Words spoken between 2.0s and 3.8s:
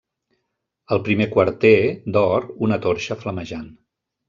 d'or, una torxa flamejant.